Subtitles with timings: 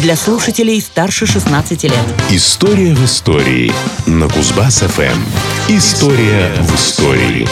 [0.00, 1.92] для слушателей старше 16 лет.
[2.30, 3.72] История в истории
[4.06, 5.18] на Кузбасс-ФМ.
[5.68, 7.48] История в истории.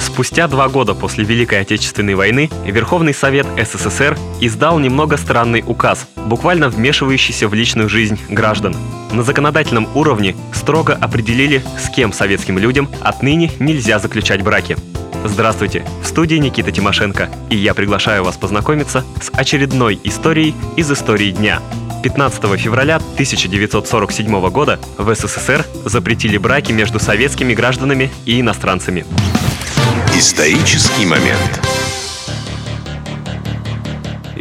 [0.00, 6.68] Спустя два года после Великой Отечественной войны Верховный Совет СССР издал немного странный указ, буквально
[6.68, 8.74] вмешивающийся в личную жизнь граждан.
[9.12, 14.76] На законодательном уровне строго определили, с кем советским людям отныне нельзя заключать браки.
[15.26, 21.30] Здравствуйте, в студии Никита Тимошенко, и я приглашаю вас познакомиться с очередной историей из истории
[21.30, 21.62] дня.
[22.02, 29.06] 15 февраля 1947 года в СССР запретили браки между советскими гражданами и иностранцами.
[30.14, 31.73] Исторический момент.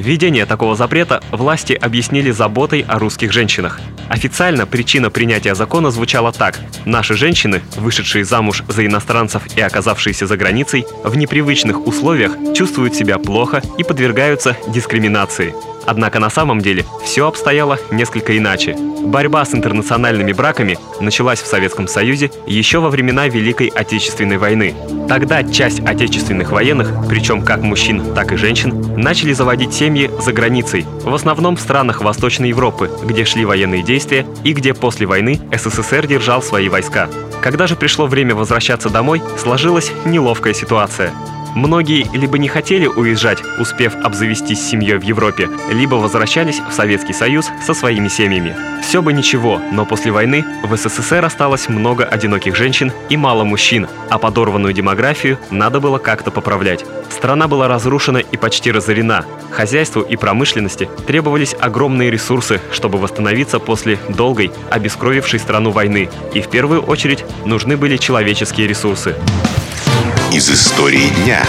[0.03, 3.79] Введение такого запрета власти объяснили заботой о русских женщинах.
[4.09, 6.59] Официально причина принятия закона звучала так.
[6.83, 13.17] Наши женщины, вышедшие замуж за иностранцев и оказавшиеся за границей, в непривычных условиях чувствуют себя
[13.17, 15.55] плохо и подвергаются дискриминации.
[15.85, 18.75] Однако на самом деле все обстояло несколько иначе.
[19.05, 24.75] Борьба с интернациональными браками началась в Советском Союзе еще во времена Великой Отечественной войны.
[25.13, 30.87] Тогда часть отечественных военных, причем как мужчин, так и женщин, начали заводить семьи за границей,
[31.03, 36.07] в основном в странах Восточной Европы, где шли военные действия и где после войны СССР
[36.07, 37.09] держал свои войска.
[37.43, 41.11] Когда же пришло время возвращаться домой, сложилась неловкая ситуация.
[41.55, 47.51] Многие либо не хотели уезжать, успев обзавестись семьей в Европе, либо возвращались в Советский Союз
[47.63, 48.55] со своими семьями.
[48.81, 53.87] Все бы ничего, но после войны в СССР осталось много одиноких женщин и мало мужчин,
[54.09, 56.85] а подорванную демографию надо было как-то поправлять.
[57.11, 59.23] Страна была разрушена и почти разорена.
[59.51, 66.09] Хозяйству и промышленности требовались огромные ресурсы, чтобы восстановиться после долгой, обескровившей страну войны.
[66.33, 69.15] И в первую очередь нужны были человеческие ресурсы
[70.33, 71.43] из истории дня.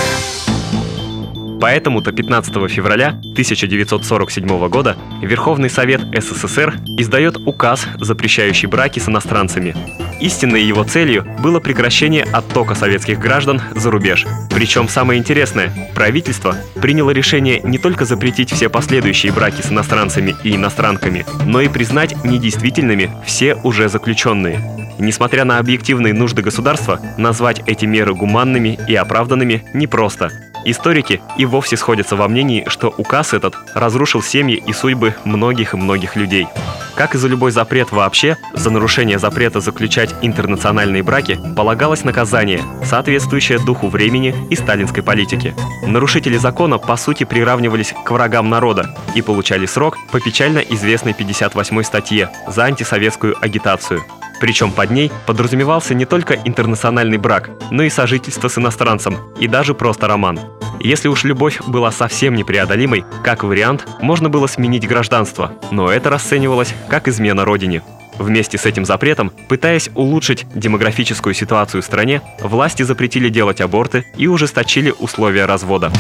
[1.58, 9.74] Поэтому-то 15 февраля 1947 года Верховный Совет СССР издает указ, запрещающий браки с иностранцами.
[10.20, 14.26] Истинной его целью было прекращение оттока советских граждан за рубеж.
[14.50, 20.56] Причем самое интересное, правительство приняло решение не только запретить все последующие браки с иностранцами и
[20.56, 24.83] иностранками, но и признать недействительными все уже заключенные.
[24.98, 30.30] Несмотря на объективные нужды государства, назвать эти меры гуманными и оправданными непросто.
[30.64, 35.76] Историки и вовсе сходятся во мнении, что указ этот разрушил семьи и судьбы многих и
[35.76, 36.48] многих людей.
[36.94, 43.58] Как и за любой запрет вообще, за нарушение запрета заключать интернациональные браки полагалось наказание, соответствующее
[43.58, 45.54] духу времени и сталинской политики.
[45.84, 51.82] Нарушители закона по сути приравнивались к врагам народа и получали срок по печально известной 58
[51.82, 54.04] статье за антисоветскую агитацию.
[54.40, 59.74] Причем под ней подразумевался не только интернациональный брак, но и сожительство с иностранцем, и даже
[59.74, 60.40] просто роман.
[60.80, 66.74] Если уж любовь была совсем непреодолимой, как вариант, можно было сменить гражданство, но это расценивалось
[66.88, 67.82] как измена родине.
[68.18, 74.26] Вместе с этим запретом, пытаясь улучшить демографическую ситуацию в стране, власти запретили делать аборты и
[74.26, 75.90] ужесточили условия развода.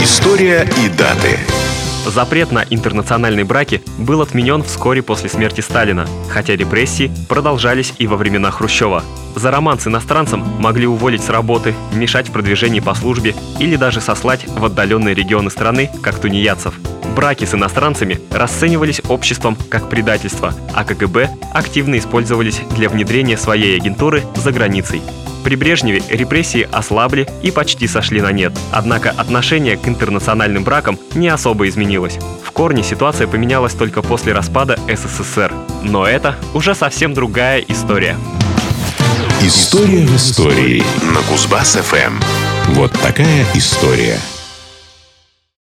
[0.00, 1.38] История и даты.
[2.06, 8.16] Запрет на интернациональные браки был отменен вскоре после смерти Сталина, хотя репрессии продолжались и во
[8.16, 9.02] времена Хрущева.
[9.34, 14.00] За роман с иностранцем могли уволить с работы, мешать в продвижении по службе или даже
[14.00, 16.74] сослать в отдаленные регионы страны, как тунеядцев.
[17.14, 24.22] Браки с иностранцами расценивались обществом как предательство, а КГБ активно использовались для внедрения своей агентуры
[24.34, 25.02] за границей.
[25.44, 28.52] При Брежневе репрессии ослабли и почти сошли на нет.
[28.70, 32.18] Однако отношение к интернациональным бракам не особо изменилось.
[32.44, 35.52] В корне ситуация поменялась только после распада СССР.
[35.82, 38.16] Но это уже совсем другая история.
[39.40, 42.22] История в истории на Кузбасс-ФМ.
[42.74, 44.16] Вот такая история.